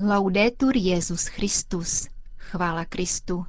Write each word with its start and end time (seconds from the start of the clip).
Laudetur 0.00 0.76
Jezus 0.76 1.26
Christus. 1.26 2.08
Chvála 2.36 2.84
Kristu. 2.84 3.46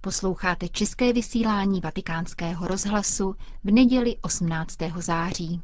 Posloucháte 0.00 0.68
české 0.68 1.12
vysílání 1.12 1.80
Vatikánského 1.80 2.68
rozhlasu 2.68 3.36
v 3.64 3.70
neděli 3.70 4.16
18. 4.22 4.76
září. 4.96 5.62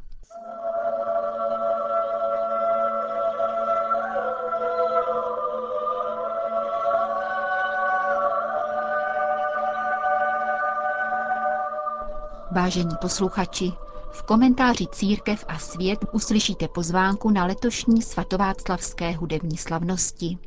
Vážení 12.51 12.97
posluchači, 13.01 13.73
v 14.13 14.23
komentáři 14.23 14.87
Církev 14.93 15.45
a 15.49 15.59
svět 15.59 15.99
uslyšíte 16.13 16.69
pozvánku 16.69 17.31
na 17.31 17.45
letošní 17.45 18.03
svatováclavské 18.03 19.13
hudební 19.13 19.57
slavnosti. 19.57 20.39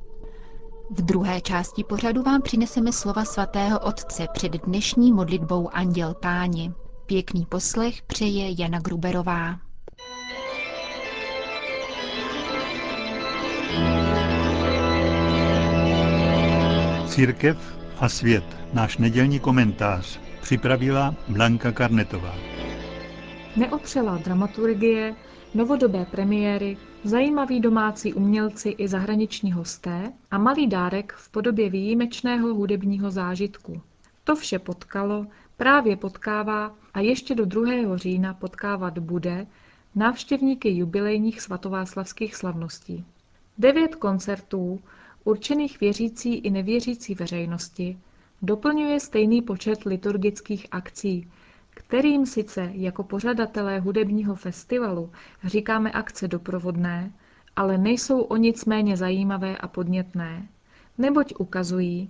V 0.90 1.02
druhé 1.02 1.42
části 1.42 1.84
pořadu 1.84 2.24
vám 2.24 2.42
přineseme 2.42 2.92
slova 2.92 3.26
svatého 3.26 3.80
otce 3.80 4.28
před 4.34 4.52
dnešní 4.52 5.14
modlitbou 5.14 5.70
Anděl 5.74 6.14
Páně. 6.14 6.72
Pěkný 7.06 7.46
poslech 7.46 8.02
přeje 8.02 8.62
Jana 8.62 8.80
Gruberová. 8.80 9.56
Církev 17.08 17.58
a 18.00 18.10
svět, 18.10 18.44
náš 18.74 18.98
nedělní 18.98 19.40
komentář, 19.40 20.20
připravila 20.42 21.16
Blanka 21.28 21.72
Karnetová. 21.72 22.61
Neotřelá 23.56 24.18
dramaturgie, 24.18 25.16
novodobé 25.54 26.06
premiéry, 26.06 26.78
zajímaví 27.04 27.60
domácí 27.60 28.14
umělci 28.14 28.70
i 28.70 28.88
zahraniční 28.88 29.52
hosté 29.52 30.14
a 30.32 30.38
malý 30.38 30.68
dárek 30.68 31.14
v 31.14 31.30
podobě 31.30 31.70
výjimečného 31.70 32.54
hudebního 32.54 33.12
zážitku. 33.12 33.82
To 34.24 34.36
vše 34.36 34.60
potkalo, 34.60 35.28
právě 35.58 35.98
potkává 35.98 36.76
a 36.94 37.00
ještě 37.00 37.36
do 37.36 37.46
2. 37.46 37.98
října 37.98 38.34
potkávat 38.34 39.00
bude 39.00 39.48
návštěvníky 39.96 40.70
jubilejních 40.70 41.42
svatováclavských 41.42 42.36
slavností. 42.36 43.06
Devět 43.58 43.96
koncertů, 43.96 44.80
určených 45.24 45.80
věřící 45.80 46.36
i 46.36 46.50
nevěřící 46.50 47.16
veřejnosti, 47.16 47.98
doplňuje 48.42 49.00
stejný 49.00 49.42
počet 49.42 49.84
liturgických 49.86 50.68
akcí, 50.72 51.28
kterým 51.74 52.26
sice 52.26 52.70
jako 52.74 53.04
pořadatelé 53.04 53.80
hudebního 53.80 54.36
festivalu 54.36 55.12
říkáme 55.44 55.92
akce 55.92 56.28
doprovodné, 56.28 57.12
ale 57.56 57.78
nejsou 57.78 58.22
o 58.22 58.38
nic 58.38 58.66
méně 58.66 58.98
zajímavé 58.98 59.58
a 59.58 59.68
podnětné, 59.68 60.48
neboť 60.98 61.34
ukazují, 61.40 62.10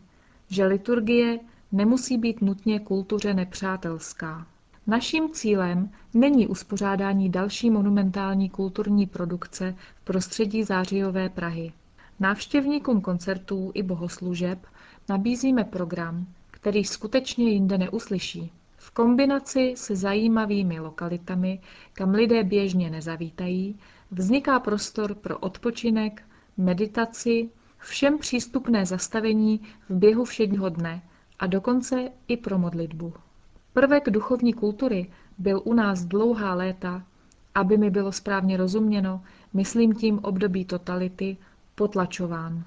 že 0.50 0.66
liturgie 0.66 1.40
nemusí 1.72 2.18
být 2.18 2.42
nutně 2.42 2.80
kultuře 2.80 3.34
nepřátelská. 3.34 4.48
Naším 4.88 5.30
cílem 5.30 5.90
není 6.14 6.48
uspořádání 6.48 7.30
další 7.30 7.70
monumentální 7.70 8.50
kulturní 8.50 9.08
produkce 9.08 9.76
v 9.96 10.04
prostředí 10.04 10.64
zářijové 10.64 11.30
Prahy. 11.30 11.72
Návštěvníkům 12.20 13.02
koncertů 13.02 13.72
i 13.74 13.84
bohoslužeb 13.84 14.66
nabízíme 15.10 15.64
program, 15.64 16.26
který 16.52 16.84
skutečně 16.84 17.50
jinde 17.50 17.78
neuslyší. 17.78 18.52
V 18.84 18.92
kombinaci 18.92 19.74
se 19.78 19.96
zajímavými 19.96 20.80
lokalitami, 20.80 21.60
kam 21.94 22.12
lidé 22.12 22.44
běžně 22.44 22.90
nezavítají, 22.90 23.80
vzniká 24.12 24.60
prostor 24.60 25.16
pro 25.16 25.38
odpočinek, 25.38 26.24
meditaci, 26.58 27.50
všem 27.78 28.18
přístupné 28.18 28.86
zastavení 28.86 29.62
v 29.90 29.96
běhu 29.96 30.26
všedního 30.26 30.70
dne 30.70 31.02
a 31.40 31.48
dokonce 31.48 32.12
i 32.28 32.38
pro 32.38 32.58
modlitbu. 32.58 33.14
Prvek 33.74 34.10
duchovní 34.10 34.54
kultury 34.54 35.12
byl 35.38 35.62
u 35.66 35.74
nás 35.74 36.06
dlouhá 36.06 36.54
léta, 36.54 37.04
aby 37.56 37.78
mi 37.78 37.90
bylo 37.90 38.12
správně 38.12 38.58
rozuměno, 38.58 39.24
myslím 39.54 39.94
tím 39.94 40.20
období 40.20 40.66
totality, 40.66 41.38
potlačován. 41.76 42.64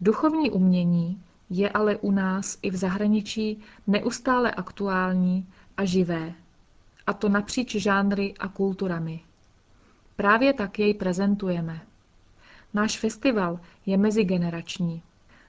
Duchovní 0.00 0.50
umění 0.50 1.22
je 1.50 1.70
ale 1.70 1.96
u 1.96 2.10
nás 2.10 2.58
i 2.62 2.70
v 2.70 2.76
zahraničí 2.76 3.58
neustále 3.86 4.50
aktuální 4.50 5.46
a 5.76 5.84
živé, 5.84 6.32
a 7.06 7.12
to 7.12 7.28
napříč 7.28 7.74
žánry 7.76 8.34
a 8.40 8.48
kulturami. 8.48 9.20
Právě 10.16 10.52
tak 10.52 10.78
jej 10.78 10.94
prezentujeme. 10.94 11.80
Náš 12.74 12.98
festival 12.98 13.60
je 13.86 13.96
mezigenerační. 13.96 15.02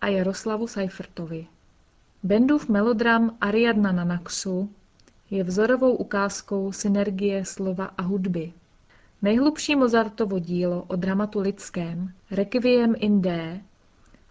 a 0.00 0.08
Jaroslavu 0.08 0.66
Seifertovi. 0.66 1.46
Bendův 2.22 2.68
melodram 2.68 3.36
Ariadna 3.40 3.92
na 3.92 4.04
Naxu 4.04 4.70
je 5.30 5.44
vzorovou 5.44 5.94
ukázkou 5.94 6.72
synergie 6.72 7.44
slova 7.44 7.84
a 7.84 8.02
hudby. 8.02 8.52
Nejhlubší 9.22 9.76
Mozartovo 9.76 10.38
dílo 10.38 10.82
o 10.82 10.96
dramatu 10.96 11.40
lidském, 11.40 12.12
Requiem 12.30 12.94
in 12.98 13.22
D, 13.22 13.60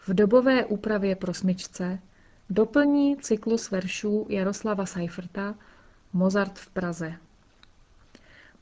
v 0.07 0.13
dobové 0.13 0.65
úpravě 0.65 1.15
pro 1.15 1.33
smyčce, 1.33 1.99
doplní 2.49 3.17
cyklus 3.17 3.71
veršů 3.71 4.25
Jaroslava 4.29 4.85
Seiferta 4.85 5.55
Mozart 6.13 6.59
v 6.59 6.69
Praze. 6.69 7.13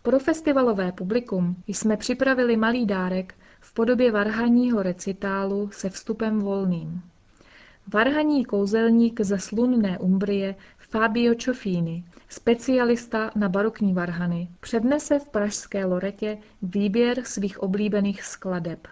Pro 0.02 0.20
festivalové 0.20 0.92
publikum 0.92 1.64
jsme 1.68 1.98
připravili 1.98 2.58
malý 2.58 2.86
dárek 2.86 3.36
v 3.60 3.74
podobě 3.74 4.12
varhaního 4.12 4.84
recitálu 4.84 5.70
se 5.74 5.90
vstupem 5.90 6.40
volným. 6.40 7.02
Varhaní 7.94 8.46
kouzelník 8.46 9.22
ze 9.22 9.40
slunné 9.40 10.00
Umbrie 10.00 10.56
Fabio 10.78 11.36
Ciofini, 11.36 12.04
specialista 12.30 13.32
na 13.36 13.50
barokní 13.50 13.94
varhany, 13.94 14.48
přednese 14.60 15.20
v 15.20 15.28
pražské 15.28 15.86
Loretě 15.86 16.38
výběr 16.62 17.24
svých 17.24 17.60
oblíbených 17.64 18.24
skladeb. 18.24 18.88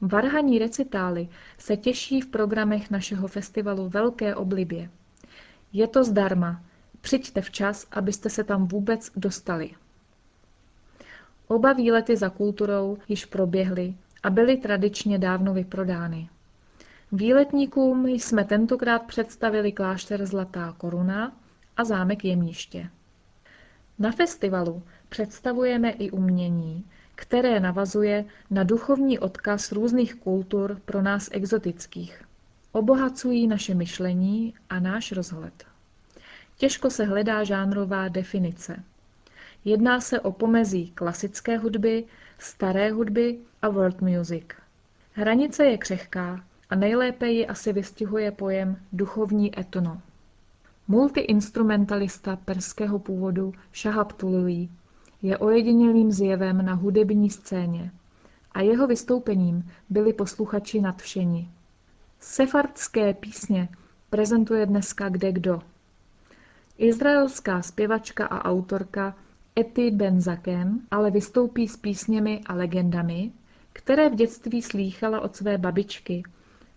Varhaní 0.00 0.58
recitály 0.58 1.28
se 1.58 1.76
těší 1.76 2.20
v 2.20 2.26
programech 2.26 2.90
našeho 2.90 3.28
festivalu 3.28 3.88
velké 3.88 4.34
oblibě. 4.34 4.90
Je 5.72 5.86
to 5.88 6.04
zdarma, 6.04 6.62
přijďte 7.00 7.40
včas, 7.40 7.86
abyste 7.90 8.30
se 8.30 8.44
tam 8.44 8.66
vůbec 8.68 9.10
dostali. 9.16 9.70
Oba 11.48 11.72
výlety 11.72 12.16
za 12.16 12.28
kulturou 12.30 12.98
již 13.08 13.24
proběhly 13.24 13.94
a 14.22 14.30
byly 14.30 14.56
tradičně 14.56 15.18
dávno 15.18 15.54
vyprodány. 15.54 16.28
Výletníkům 17.12 18.06
jsme 18.08 18.44
tentokrát 18.44 19.02
představili 19.02 19.72
klášter 19.72 20.26
Zlatá 20.26 20.74
koruna 20.78 21.32
a 21.76 21.84
zámek 21.84 22.24
Jemniště. 22.24 22.90
Na 23.98 24.12
festivalu 24.12 24.82
představujeme 25.08 25.90
i 25.90 26.10
umění, 26.10 26.84
které 27.14 27.60
navazuje 27.60 28.24
na 28.50 28.62
duchovní 28.64 29.18
odkaz 29.18 29.72
různých 29.72 30.14
kultur 30.14 30.80
pro 30.84 31.02
nás 31.02 31.28
exotických. 31.32 32.22
Obohacují 32.72 33.46
naše 33.46 33.74
myšlení 33.74 34.54
a 34.70 34.80
náš 34.80 35.12
rozhled. 35.12 35.64
Těžko 36.56 36.90
se 36.90 37.04
hledá 37.04 37.44
žánrová 37.44 38.08
definice. 38.08 38.82
Jedná 39.68 40.00
se 40.00 40.20
o 40.20 40.32
pomezí 40.32 40.90
klasické 40.90 41.58
hudby, 41.58 42.04
staré 42.38 42.92
hudby 42.92 43.38
a 43.62 43.68
world 43.68 44.00
music. 44.00 44.44
Hranice 45.12 45.64
je 45.64 45.78
křehká 45.78 46.44
a 46.70 46.74
nejlépe 46.74 47.28
ji 47.28 47.46
asi 47.46 47.72
vystihuje 47.72 48.30
pojem 48.30 48.76
duchovní 48.92 49.58
etno. 49.60 50.02
Multiinstrumentalista 50.88 52.36
perského 52.36 52.98
původu 52.98 53.52
Shahab 53.74 54.12
Tuluí 54.12 54.70
je 55.22 55.38
ojedinělým 55.38 56.12
zjevem 56.12 56.64
na 56.64 56.74
hudební 56.74 57.30
scéně 57.30 57.92
a 58.52 58.60
jeho 58.60 58.86
vystoupením 58.86 59.70
byli 59.90 60.12
posluchači 60.12 60.80
nadšeni. 60.80 61.48
Sefardské 62.20 63.14
písně 63.14 63.68
prezentuje 64.10 64.66
dneska 64.66 65.08
kde 65.08 65.32
kdo. 65.32 65.62
Izraelská 66.78 67.62
zpěvačka 67.62 68.26
a 68.26 68.44
autorka 68.50 69.14
Ety 69.58 69.90
Benzakem 69.90 70.80
ale 70.90 71.10
vystoupí 71.10 71.68
s 71.68 71.76
písněmi 71.76 72.40
a 72.46 72.54
legendami, 72.54 73.32
které 73.72 74.08
v 74.10 74.14
dětství 74.14 74.62
slýchala 74.62 75.20
od 75.20 75.36
své 75.36 75.58
babičky 75.58 76.22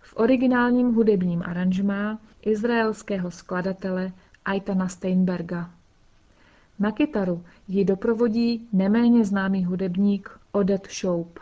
v 0.00 0.16
originálním 0.16 0.94
hudebním 0.94 1.42
aranžmá 1.46 2.18
izraelského 2.42 3.30
skladatele 3.30 4.12
Aitana 4.44 4.88
Steinberga. 4.88 5.70
Na 6.78 6.92
kytaru 6.92 7.44
ji 7.68 7.84
doprovodí 7.84 8.68
neméně 8.72 9.24
známý 9.24 9.64
hudebník 9.64 10.30
Odette 10.52 10.88
Shoup. 10.92 11.38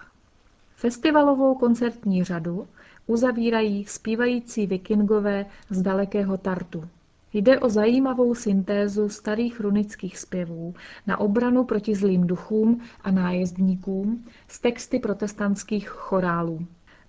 Festivalovou 0.76 1.54
koncertní 1.54 2.24
řadu 2.24 2.68
uzavírají 3.06 3.84
zpívající 3.84 4.66
vikingové 4.66 5.46
z 5.70 5.82
dalekého 5.82 6.36
Tartu. 6.38 6.88
Jde 7.32 7.58
o 7.60 7.68
zajímavou 7.68 8.34
syntézu 8.34 9.08
starých 9.08 9.60
runických 9.60 10.18
zpěvů 10.18 10.74
na 11.06 11.20
obranu 11.20 11.64
proti 11.64 11.94
zlým 11.94 12.26
duchům 12.26 12.80
a 13.00 13.10
nájezdníkům 13.10 14.24
z 14.48 14.58
texty 14.60 14.98
protestantských 14.98 15.88
chorálů. 15.88 16.66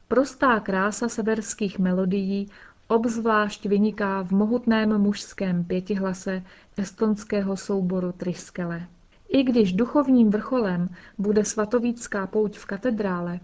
Prostá 0.08 0.60
krása 0.60 1.10
severských 1.10 1.80
melodií 1.80 2.50
obzvlášť 2.88 3.66
vyniká 3.66 4.22
v 4.24 4.32
mohutném 4.32 4.98
mužském 4.98 5.64
pětihlase 5.64 6.44
estonského 6.78 7.58
souboru 7.58 8.12
Triskele. 8.12 8.88
I 9.30 9.44
když 9.44 9.74
duchovním 9.74 10.30
vrcholem 10.30 10.90
bude 11.18 11.46
svatovícká 11.46 12.28
pouť 12.28 12.58
v 12.58 12.66
katedrále, 12.66 13.40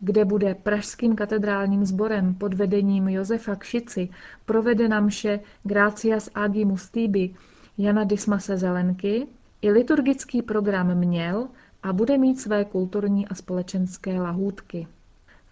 kde 0.00 0.24
bude 0.24 0.54
pražským 0.54 1.16
katedrálním 1.16 1.84
sborem 1.84 2.34
pod 2.34 2.54
vedením 2.54 3.08
Josefa 3.08 3.56
Kšici 3.56 4.08
provedena 4.46 5.00
mše 5.00 5.40
Gracias 5.64 6.30
Agimus 6.34 6.90
Tibi 6.90 7.34
Jana 7.78 8.04
Dismase 8.04 8.56
Zelenky, 8.56 9.26
i 9.62 9.70
liturgický 9.70 10.42
program 10.42 10.94
měl 10.94 11.48
a 11.82 11.92
bude 11.92 12.18
mít 12.18 12.40
své 12.40 12.64
kulturní 12.64 13.28
a 13.28 13.34
společenské 13.34 14.20
lahůdky. 14.20 14.86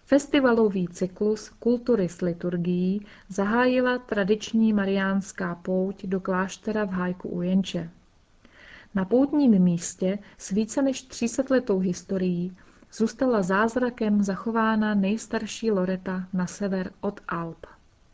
Festivalový 0.05 0.87
cyklus 0.87 1.49
Kultury 1.49 2.09
s 2.09 2.21
liturgií 2.21 3.05
zahájila 3.29 3.97
tradiční 3.97 4.73
mariánská 4.73 5.55
pouť 5.55 6.05
do 6.05 6.19
kláštera 6.19 6.85
v 6.85 6.89
Hájku 6.89 7.29
u 7.29 7.41
Jenče. 7.41 7.89
Na 8.95 9.05
poutním 9.05 9.59
místě 9.63 10.19
s 10.37 10.51
více 10.51 10.81
než 10.81 11.01
300 11.01 11.43
letou 11.49 11.79
historií 11.79 12.57
zůstala 12.97 13.41
zázrakem 13.41 14.23
zachována 14.23 14.93
nejstarší 14.93 15.71
loreta 15.71 16.27
na 16.33 16.47
sever 16.47 16.91
od 17.01 17.19
Alp. 17.27 17.65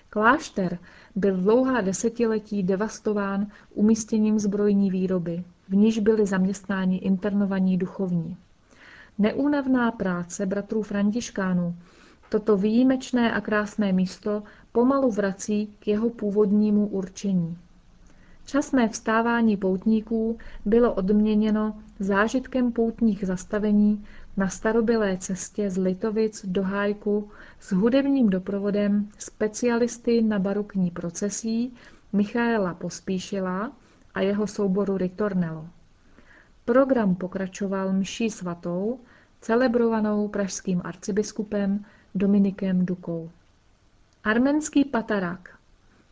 Klášter 0.09 0.77
byl 1.15 1.37
dlouhá 1.37 1.81
desetiletí 1.81 2.63
devastován 2.63 3.47
umístěním 3.73 4.39
zbrojní 4.39 4.91
výroby, 4.91 5.43
v 5.69 5.75
níž 5.75 5.99
byli 5.99 6.25
zaměstnáni 6.25 6.97
internovaní 6.97 7.77
duchovní. 7.77 8.37
Neúnavná 9.17 9.91
práce 9.91 10.45
bratrů 10.45 10.81
Františkánů 10.81 11.75
toto 12.29 12.57
výjimečné 12.57 13.31
a 13.33 13.41
krásné 13.41 13.93
místo 13.93 14.43
pomalu 14.71 15.11
vrací 15.11 15.75
k 15.79 15.87
jeho 15.87 16.09
původnímu 16.09 16.87
určení. 16.87 17.57
Časné 18.45 18.89
vstávání 18.89 19.57
poutníků 19.57 20.37
bylo 20.65 20.93
odměněno 20.93 21.75
zážitkem 21.99 22.71
poutních 22.71 23.25
zastavení 23.25 24.05
na 24.37 24.49
starobylé 24.49 25.17
cestě 25.17 25.69
z 25.69 25.77
Litovic 25.77 26.45
do 26.45 26.63
Hájku 26.63 27.31
s 27.59 27.71
hudebním 27.71 28.29
doprovodem 28.29 29.09
specialisty 29.17 30.21
na 30.21 30.39
barokní 30.39 30.91
procesí 30.91 31.73
Michaela 32.13 32.73
Pospíšila 32.73 33.71
a 34.13 34.21
jeho 34.21 34.47
souboru 34.47 34.97
Ritornello. 34.97 35.67
Program 36.65 37.15
pokračoval 37.15 37.93
mší 37.93 38.29
svatou, 38.29 38.99
celebrovanou 39.41 40.27
pražským 40.27 40.81
arcibiskupem 40.83 41.85
Dominikem 42.15 42.85
Dukou. 42.85 43.31
Arménský 44.23 44.85
patarak 44.85 45.61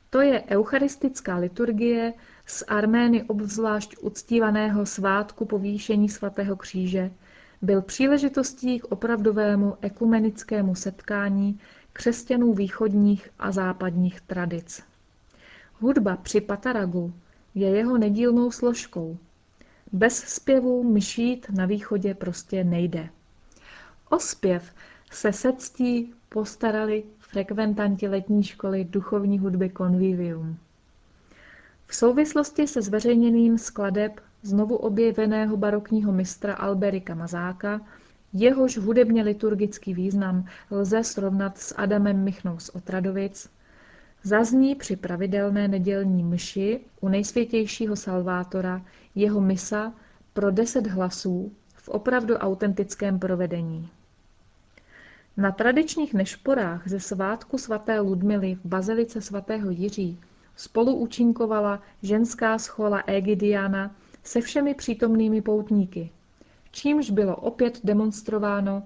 to 0.10 0.22
je 0.22 0.44
eucharistická 0.50 1.38
liturgie 1.38 2.14
z 2.46 2.64
Armény 2.68 3.24
obzvlášť 3.24 3.96
uctívaného 4.02 4.86
svátku 4.86 5.46
povýšení 5.46 6.10
svatého 6.10 6.56
kříže, 6.56 7.12
byl 7.62 7.82
příležitostí 7.82 8.80
k 8.80 8.86
opravdovému 8.86 9.78
ekumenickému 9.82 10.76
setkání 10.76 11.60
křesťanů 11.94 12.54
východních 12.54 13.30
a 13.40 13.52
západních 13.52 14.22
tradic. 14.22 14.84
Hudba 15.80 16.18
při 16.18 16.42
pataragu 16.42 17.14
je 17.56 17.70
jeho 17.70 17.98
nedílnou 17.98 18.52
složkou. 18.52 19.18
Bez 19.92 20.18
zpěvu 20.18 20.84
myšít 20.84 21.48
na 21.50 21.66
východě 21.66 22.14
prostě 22.14 22.64
nejde. 22.64 23.10
O 24.10 24.20
zpěv 24.20 24.74
se 25.12 25.34
se 25.34 25.54
ctí 25.54 26.14
postarali 26.30 27.04
frekventanti 27.20 28.08
letní 28.08 28.44
školy 28.44 28.86
duchovní 28.86 29.40
hudby 29.40 29.72
Convivium. 29.78 30.58
V 31.88 31.96
souvislosti 31.96 32.68
se 32.68 32.82
zveřejněným 32.82 33.58
skladeb 33.58 34.22
znovu 34.42 34.76
objeveného 34.76 35.58
barokního 35.58 36.12
mistra 36.12 36.54
Alberika 36.54 37.16
Mazáka, 37.16 37.82
jehož 38.34 38.78
hudebně 38.78 39.24
liturgický 39.24 39.94
význam 39.94 40.46
lze 40.72 41.04
srovnat 41.04 41.58
s 41.58 41.76
Adamem 41.78 42.24
Michnou 42.24 42.60
z 42.60 42.70
Otradovic, 42.70 43.50
zazní 44.24 44.76
při 44.76 44.96
pravidelné 44.96 45.68
nedělní 45.68 46.24
mši 46.24 46.80
u 47.02 47.10
nejsvětějšího 47.10 47.96
Salvátora 47.96 48.82
jeho 49.16 49.42
misa 49.42 49.94
pro 50.34 50.52
deset 50.52 50.88
hlasů 50.88 51.52
v 51.76 51.90
opravdu 51.90 52.36
autentickém 52.36 53.20
provedení. 53.20 53.90
Na 55.38 55.52
tradičních 55.52 56.14
nešporách 56.14 56.88
ze 56.88 57.00
svátku 57.00 57.58
svaté 57.58 58.00
Ludmily 58.00 58.56
v 58.56 58.66
bazilice 58.66 59.22
svatého 59.22 59.70
Jiří 59.70 60.20
spolu 60.56 60.96
účinkovala 60.96 61.82
ženská 62.04 62.58
schola 62.58 63.04
Egidiana 63.08 63.96
se 64.24 64.42
všemi 64.42 64.74
přítomnými 64.74 65.42
poutníky, 65.42 66.12
čímž 66.72 67.10
bylo 67.10 67.36
opět 67.36 67.80
demonstrováno, 67.84 68.84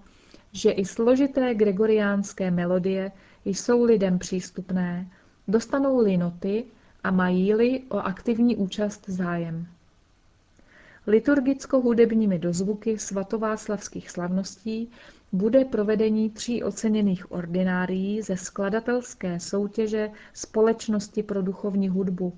že 0.52 0.72
i 0.72 0.86
složité 0.86 1.56
gregoriánské 1.56 2.52
melodie 2.52 3.12
jsou 3.46 3.84
lidem 3.84 4.20
přístupné, 4.20 5.12
dostanou-li 5.48 6.18
noty 6.18 6.66
a 7.04 7.12
mají-li 7.12 7.84
o 7.90 7.98
aktivní 7.98 8.56
účast 8.56 9.04
zájem. 9.08 9.68
Liturgicko-hudebními 11.08 12.40
dozvuky 12.40 13.00
svatováclavských 13.00 14.10
slavností 14.10 14.92
bude 15.32 15.66
provedení 15.66 16.30
tří 16.30 16.64
oceněných 16.64 17.32
ordinárií 17.32 18.22
ze 18.22 18.38
skladatelské 18.38 19.40
soutěže 19.40 20.10
Společnosti 20.34 21.24
pro 21.24 21.42
duchovní 21.42 21.90
hudbu 21.90 22.34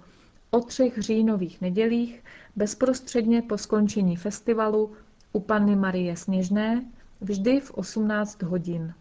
o 0.55 0.61
třech 0.61 0.97
říjnových 0.97 1.61
nedělích 1.61 2.23
bezprostředně 2.55 3.41
po 3.41 3.57
skončení 3.57 4.15
festivalu 4.15 4.91
u 5.33 5.39
Panny 5.39 5.75
Marie 5.75 6.17
Sněžné 6.17 6.85
vždy 7.21 7.59
v 7.59 7.71
18 7.71 8.43
hodin. 8.43 8.93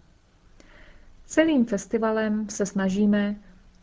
Celým 1.26 1.64
festivalem 1.64 2.48
se 2.50 2.66
snažíme, 2.66 3.36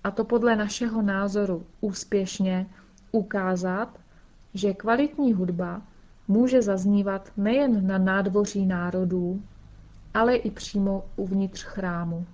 a 0.04 0.12
to 0.12 0.24
podle 0.24 0.56
našeho 0.56 1.02
názoru 1.02 1.66
úspěšně, 1.82 2.68
ukázat, 3.12 4.00
že 4.54 4.74
kvalitní 4.74 5.34
hudba 5.34 5.82
může 6.28 6.62
zaznívat 6.62 7.32
nejen 7.38 7.88
na 7.88 7.98
nádvoří 7.98 8.66
národů, 8.66 9.44
ale 10.14 10.36
i 10.36 10.52
přímo 10.52 11.06
uvnitř 11.16 11.64
chrámu. 11.64 12.26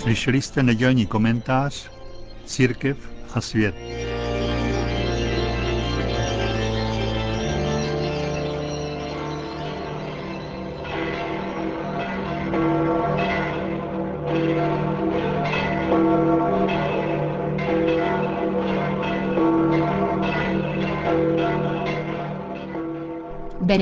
Slyšeli 0.00 0.42
jste 0.42 0.62
nedělní 0.62 1.06
komentář 1.06 1.90
Církev 2.46 2.96
a 3.34 3.40
svět. 3.40 3.99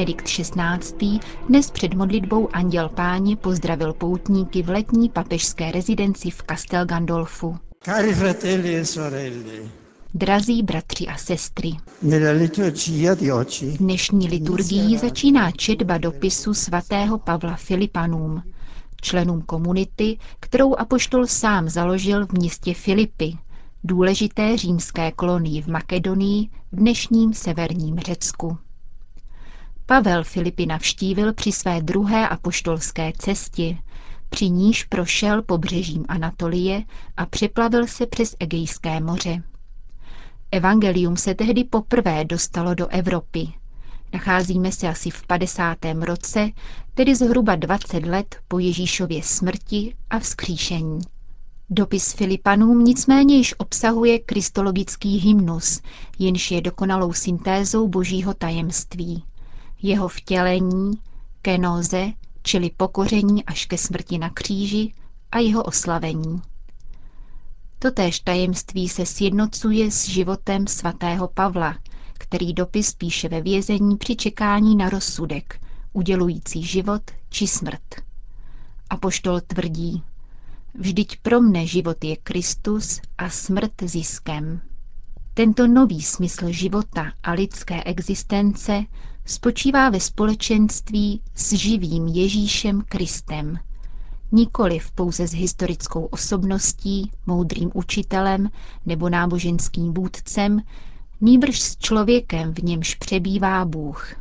Benedikt 0.09 0.29
XVI. 0.29 1.21
dnes 1.49 1.71
před 1.71 1.95
modlitbou 1.95 2.49
Anděl 2.53 2.89
Páně 2.89 3.37
pozdravil 3.37 3.93
poutníky 3.93 4.63
v 4.63 4.69
letní 4.69 5.09
papežské 5.09 5.73
rezidenci 5.73 6.31
v 6.31 6.43
Castel 6.49 6.87
Gandolfu. 6.87 7.57
Cari 7.85 8.15
fratelli 8.15 8.77
e 8.77 8.85
sorelle, 8.85 9.53
Drazí 10.15 10.63
bratři 10.63 11.07
a 11.07 11.17
sestry, 11.17 11.71
dnešní 13.79 14.29
liturgií 14.29 14.99
začíná 14.99 15.51
četba 15.51 15.99
dopisu 15.99 16.55
svatého 16.55 17.19
Pavla 17.19 17.57
Filipanům, 17.57 18.43
členům 19.03 19.43
komunity, 19.43 20.19
kterou 20.41 20.75
apoštol 20.75 21.27
sám 21.27 21.69
založil 21.69 22.27
v 22.27 22.33
městě 22.33 22.75
Filipy, 22.75 23.37
důležité 23.85 24.57
římské 24.57 25.13
kolonii 25.13 25.63
v 25.63 25.67
Makedonii, 25.67 26.49
v 26.73 26.77
dnešním 26.77 27.35
severním 27.35 27.99
Řecku. 27.99 28.59
Pavel 29.91 30.25
Filipy 30.25 30.67
navštívil 30.67 31.33
při 31.33 31.53
své 31.53 31.83
druhé 31.83 32.29
apoštolské 32.29 33.13
cestě, 33.19 33.77
při 34.29 34.51
níž 34.51 34.85
prošel 34.85 35.43
pobřežím 35.43 36.05
Anatolie 36.09 36.83
a 37.17 37.27
přeplavil 37.27 37.87
se 37.87 38.07
přes 38.07 38.37
Egejské 38.41 39.01
moře. 39.01 39.43
Evangelium 40.51 41.17
se 41.17 41.35
tehdy 41.35 41.65
poprvé 41.65 42.25
dostalo 42.25 42.75
do 42.75 42.87
Evropy. 42.87 43.49
Nacházíme 44.13 44.73
se 44.73 44.89
asi 44.89 45.11
v 45.11 45.27
50. 45.27 45.79
roce, 46.01 46.51
tedy 46.95 47.15
zhruba 47.15 47.57
20 47.57 48.07
let 48.07 48.37
po 48.49 48.59
Ježíšově 48.59 49.23
smrti 49.23 49.95
a 50.11 50.19
vzkříšení. 50.19 51.01
Dopis 51.71 52.13
Filipanům 52.13 52.85
nicméně 52.85 53.37
již 53.37 53.55
obsahuje 53.59 54.19
kristologický 54.19 55.19
hymnus, 55.19 55.81
jenž 56.19 56.51
je 56.51 56.61
dokonalou 56.61 57.13
syntézou 57.13 57.89
božího 57.89 58.35
tajemství. 58.35 59.25
Jeho 59.83 60.09
vtělení, 60.09 60.93
kenoze, 61.43 62.13
čili 62.43 62.71
pokoření 62.77 63.45
až 63.45 63.67
ke 63.67 63.79
smrti 63.79 64.19
na 64.19 64.31
kříži 64.31 64.93
a 65.33 65.39
jeho 65.39 65.63
oslavení. 65.63 66.43
Totéž 67.79 68.21
tajemství 68.21 68.89
se 68.89 69.07
sjednocuje 69.07 69.91
s 69.91 70.09
životem 70.09 70.67
svatého 70.67 71.29
Pavla, 71.29 71.79
který 72.13 72.53
dopis 72.53 72.95
píše 72.95 73.29
ve 73.29 73.41
vězení 73.41 73.97
při 73.97 74.17
čekání 74.17 74.77
na 74.77 74.89
rozsudek, 74.89 75.61
udělující 75.93 76.63
život 76.65 77.03
či 77.31 77.47
smrt. 77.47 77.83
Apoštol 78.91 79.41
tvrdí, 79.41 80.03
vždyť 80.75 81.17
pro 81.17 81.41
mne 81.41 81.67
život 81.67 82.05
je 82.05 82.17
Kristus 82.17 83.01
a 83.19 83.31
smrt 83.31 83.73
ziskem. 83.83 84.61
Tento 85.39 85.67
nový 85.67 86.03
smysl 86.03 86.53
života 86.53 87.13
a 87.23 87.33
lidské 87.33 87.85
existence 87.85 88.85
spočívá 89.25 89.91
ve 89.91 90.01
společenství 90.01 91.21
s 91.35 91.53
živým 91.53 92.07
Ježíšem 92.07 92.83
Kristem, 92.89 93.59
nikoliv 94.33 94.91
pouze 94.93 95.29
s 95.29 95.33
historickou 95.33 96.05
osobností, 96.05 97.13
moudrým 97.27 97.71
učitelem 97.75 98.49
nebo 98.87 99.09
náboženským 99.09 99.95
vůdcem, 99.95 100.61
nýbrž 101.21 101.61
s 101.61 101.77
člověkem, 101.77 102.55
v 102.55 102.59
němž 102.59 102.95
přebývá 102.95 103.65
Bůh. 103.65 104.15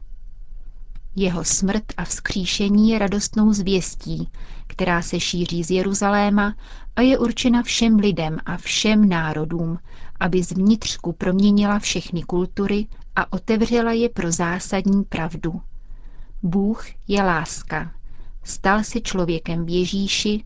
Jeho 1.16 1.44
smrt 1.44 1.86
a 1.98 2.06
vzkříšení 2.06 2.90
je 2.90 3.00
radostnou 3.00 3.54
zvěstí, 3.54 4.30
která 4.68 5.02
se 5.02 5.20
šíří 5.20 5.64
z 5.64 5.72
Jeruzaléma 5.72 6.56
a 6.98 7.02
je 7.02 7.18
určena 7.18 7.64
všem 7.64 7.96
lidem 7.96 8.38
a 8.46 8.58
všem 8.58 9.10
národům, 9.10 9.80
aby 10.20 10.44
zvnitřku 10.44 11.14
proměnila 11.14 11.80
všechny 11.80 12.24
kultury 12.24 12.88
a 13.16 13.34
otevřela 13.34 13.92
je 13.92 14.10
pro 14.10 14.32
zásadní 14.32 15.04
pravdu. 15.04 15.62
Bůh 16.44 16.86
je 17.08 17.24
láska. 17.24 17.92
Stal 18.44 18.84
se 18.84 19.02
člověkem 19.02 19.66
v 19.66 19.70
Ježíši 19.70 20.44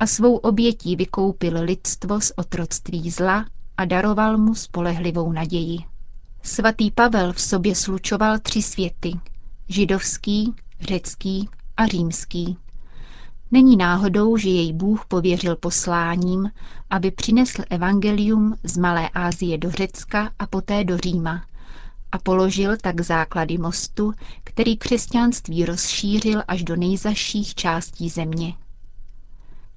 a 0.00 0.06
svou 0.06 0.36
obětí 0.36 0.96
vykoupil 0.96 1.62
lidstvo 1.62 2.20
z 2.20 2.32
otroctví 2.36 3.10
zla 3.10 3.46
a 3.76 3.84
daroval 3.84 4.38
mu 4.38 4.54
spolehlivou 4.54 5.32
naději. 5.32 5.78
Svatý 6.42 6.90
Pavel 6.90 7.32
v 7.32 7.40
sobě 7.40 7.74
slučoval 7.74 8.38
tři 8.38 8.62
světy. 8.62 9.12
Židovský, 9.68 10.54
řecký 10.80 11.48
a 11.76 11.86
římský. 11.86 12.56
Není 13.50 13.76
náhodou, 13.76 14.36
že 14.36 14.48
jej 14.48 14.72
Bůh 14.72 15.04
pověřil 15.08 15.56
posláním, 15.56 16.50
aby 16.90 17.10
přinesl 17.10 17.62
evangelium 17.70 18.54
z 18.62 18.76
Malé 18.76 19.08
Asie 19.08 19.58
do 19.58 19.70
Řecka 19.70 20.30
a 20.38 20.46
poté 20.46 20.84
do 20.84 20.98
Říma 20.98 21.44
a 22.12 22.18
položil 22.18 22.76
tak 22.76 23.00
základy 23.00 23.58
mostu, 23.58 24.12
který 24.44 24.76
křesťanství 24.76 25.64
rozšířil 25.64 26.42
až 26.48 26.64
do 26.64 26.76
nejzaších 26.76 27.54
částí 27.54 28.08
země. 28.08 28.54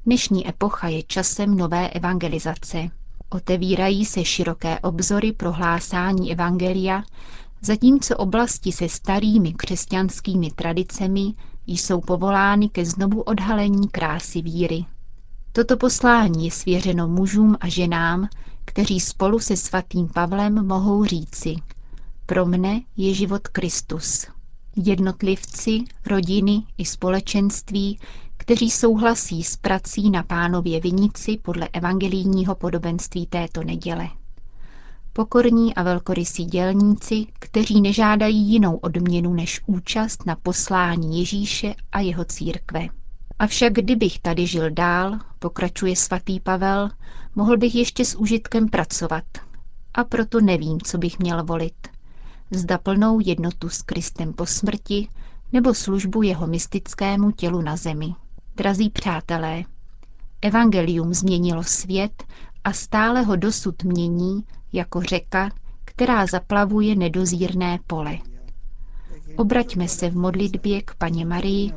Dnešní 0.06 0.50
epocha 0.50 0.88
je 0.88 1.04
časem 1.04 1.58
nové 1.58 1.90
evangelizace. 1.90 2.90
Otevírají 3.30 4.06
se 4.06 4.26
široké 4.26 4.80
obzory 4.80 5.32
pro 5.32 5.52
hlásání 5.52 6.32
evangelia, 6.32 7.04
zatímco 7.62 8.18
oblasti 8.18 8.72
se 8.72 8.90
starými 8.90 9.54
křesťanskými 9.54 10.52
tradicemi 10.52 11.34
jsou 11.68 12.02
povolány 12.02 12.70
ke 12.70 12.86
znovu 12.86 13.22
odhalení 13.22 13.88
krásy 13.90 14.42
víry. 14.42 14.86
Toto 15.52 15.78
poslání 15.78 16.46
je 16.46 16.52
svěřeno 16.52 17.08
mužům 17.08 17.58
a 17.60 17.68
ženám, 17.68 18.28
kteří 18.66 19.00
spolu 19.00 19.40
se 19.40 19.58
svatým 19.58 20.08
Pavlem 20.08 20.68
mohou 20.68 21.06
říci 21.06 21.56
Pro 22.26 22.46
mne 22.46 22.82
je 22.98 23.14
život 23.14 23.48
Kristus. 23.48 24.28
Jednotlivci, 24.76 25.84
rodiny 26.06 26.64
i 26.78 26.86
společenství, 26.86 28.00
kteří 28.38 28.72
souhlasí 28.72 29.44
s 29.44 29.58
prací 29.58 30.10
na 30.10 30.24
pánově 30.24 30.80
vinici 30.80 31.38
podle 31.38 31.68
evangelijního 31.74 32.56
podobenství 32.56 33.26
této 33.26 33.64
neděle. 33.64 34.10
Pokorní 35.14 35.76
a 35.76 35.84
velkorysí 35.84 36.46
dělníci, 36.46 37.26
kteří 37.40 37.82
nežádají 37.82 38.52
jinou 38.52 38.76
odměnu 38.76 39.34
než 39.34 39.62
účast 39.66 40.26
na 40.26 40.36
poslání 40.36 41.20
Ježíše 41.20 41.76
a 41.92 42.00
jeho 42.00 42.26
církve. 42.26 42.88
Avšak 43.40 43.74
kdybych 43.74 44.20
tady 44.20 44.48
žil 44.48 44.72
dál, 44.72 45.20
pokračuje 45.40 45.96
svatý 45.96 46.40
Pavel, 46.40 46.90
mohl 47.36 47.58
bych 47.58 47.76
ještě 47.76 48.06
s 48.06 48.16
užitkem 48.16 48.70
pracovat. 48.70 49.24
A 49.94 50.04
proto 50.04 50.42
nevím, 50.42 50.82
co 50.82 50.98
bych 50.98 51.20
měl 51.20 51.44
volit. 51.44 51.88
Zda 52.52 52.78
plnou 52.78 53.20
jednotu 53.26 53.70
s 53.70 53.82
Kristem 53.82 54.34
po 54.34 54.46
smrti, 54.46 55.08
nebo 55.52 55.74
službu 55.74 56.22
jeho 56.22 56.48
mystickému 56.48 57.32
tělu 57.32 57.62
na 57.62 57.76
zemi. 57.76 58.14
Drazí 58.56 58.90
přátelé, 58.90 59.64
evangelium 60.42 61.14
změnilo 61.14 61.64
svět 61.64 62.24
a 62.64 62.74
stále 62.74 63.22
ho 63.22 63.36
dosud 63.36 63.84
mění 63.84 64.44
jako 64.74 65.02
řeka, 65.02 65.52
která 65.86 66.26
zaplavuje 66.26 66.96
nedozírné 66.96 67.80
pole. 67.88 68.18
Obraťme 69.36 69.88
se 69.88 70.10
v 70.10 70.16
modlitbě 70.18 70.82
k 70.82 70.96
paně 70.96 71.26
Marii, 71.26 71.74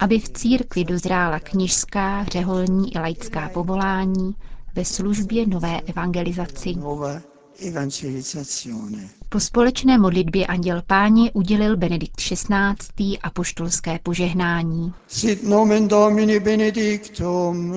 aby 0.00 0.18
v 0.18 0.28
církvi 0.28 0.84
dozrála 0.84 1.40
knižská, 1.40 2.24
řeholní 2.24 2.94
i 2.94 2.98
laická 2.98 3.48
povolání 3.48 4.34
ve 4.74 4.84
službě 4.84 5.46
nové 5.46 5.80
evangelizaci. 5.80 6.74
Po 9.28 9.40
společné 9.40 9.98
modlitbě 9.98 10.46
Anděl 10.46 10.82
Páně 10.86 11.32
udělil 11.32 11.76
Benedikt 11.76 12.16
XVI. 12.16 13.18
apoštolské 13.22 13.98
požehnání. 14.02 14.92
Sit 15.08 15.42
nomen 15.42 15.88
Domini 15.88 16.40
benedictum. 16.40 17.74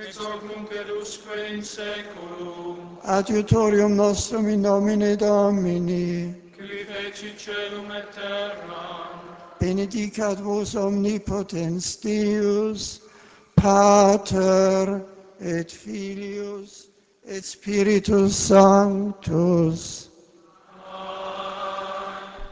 Ex 0.00 0.16
hoc 0.16 0.42
nunc 0.42 0.70
et 0.72 0.90
usque 1.02 1.36
in 1.54 1.62
seculum, 1.62 2.98
Adiutorium 3.04 3.94
nostrum 3.94 4.48
in 4.48 4.60
nomine 4.60 5.16
Domini. 5.16 6.34
qui 6.56 6.84
feci 6.84 7.34
celum 7.36 7.90
et 7.92 8.10
terram, 8.14 9.20
Benedicat 9.60 10.40
vos 10.40 10.74
omnipotens 10.74 12.00
Deus, 12.00 13.00
Pater 13.54 15.00
et 15.40 15.70
Filius 15.70 16.88
et 17.26 17.44
Spiritus 17.44 18.36
Sanctus. 18.36 20.10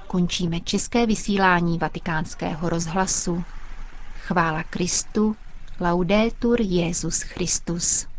Končíme 0.07 0.61
české 0.61 1.07
vysílání 1.07 1.79
vatikánského 1.79 2.69
rozhlasu. 2.69 3.45
Chvála 4.27 4.63
Kristu, 4.63 5.37
laudetur 5.83 6.63
Jezus 6.63 7.25
Christus. 7.27 8.12